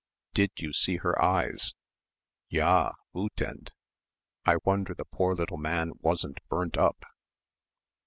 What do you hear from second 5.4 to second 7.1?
man wasn't burnt up."